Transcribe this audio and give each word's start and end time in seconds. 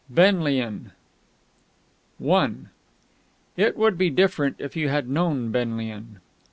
BENLIAN 0.09 0.91
I 2.27 2.49
It 3.55 3.77
would 3.77 3.99
be 3.99 4.09
different 4.09 4.55
if 4.57 4.75
you 4.75 4.89
had 4.89 5.07
known 5.07 5.51
Benlian. 5.51 6.17